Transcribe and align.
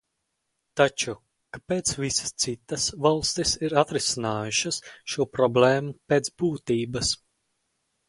Taču, 0.79 1.13
kāpēc 1.57 1.91
visas 2.05 2.33
citas 2.45 2.89
valstis 3.07 3.53
ir 3.69 3.77
atrisinājušas 3.85 4.83
šo 5.15 5.31
problēmu 5.37 5.97
pēc 6.11 6.37
būtības? 6.45 7.17